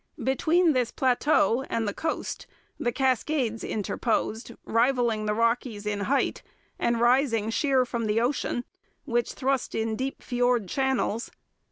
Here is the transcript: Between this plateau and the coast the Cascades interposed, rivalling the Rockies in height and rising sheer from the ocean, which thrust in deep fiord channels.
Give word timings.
Between 0.23 0.73
this 0.73 0.89
plateau 0.89 1.61
and 1.69 1.87
the 1.87 1.93
coast 1.93 2.47
the 2.79 2.91
Cascades 2.91 3.63
interposed, 3.63 4.53
rivalling 4.65 5.27
the 5.27 5.35
Rockies 5.35 5.85
in 5.85 5.99
height 5.99 6.41
and 6.79 6.99
rising 6.99 7.51
sheer 7.51 7.85
from 7.85 8.07
the 8.07 8.19
ocean, 8.19 8.63
which 9.05 9.33
thrust 9.33 9.75
in 9.75 9.95
deep 9.95 10.23
fiord 10.23 10.67
channels. 10.67 11.29